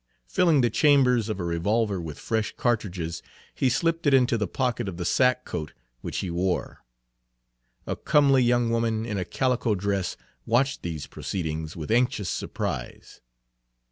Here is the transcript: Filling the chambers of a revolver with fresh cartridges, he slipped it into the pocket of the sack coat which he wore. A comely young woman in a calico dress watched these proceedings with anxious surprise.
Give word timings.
Filling 0.25 0.61
the 0.61 0.71
chambers 0.71 1.29
of 1.29 1.39
a 1.39 1.43
revolver 1.43 2.01
with 2.01 2.17
fresh 2.17 2.55
cartridges, 2.57 3.21
he 3.53 3.69
slipped 3.69 4.07
it 4.07 4.15
into 4.15 4.35
the 4.35 4.47
pocket 4.47 4.89
of 4.89 4.97
the 4.97 5.05
sack 5.05 5.45
coat 5.45 5.73
which 6.01 6.17
he 6.25 6.31
wore. 6.31 6.83
A 7.85 7.95
comely 7.95 8.41
young 8.41 8.71
woman 8.71 9.05
in 9.05 9.19
a 9.19 9.25
calico 9.25 9.75
dress 9.75 10.17
watched 10.43 10.81
these 10.81 11.05
proceedings 11.05 11.77
with 11.77 11.91
anxious 11.91 12.29
surprise. 12.29 13.21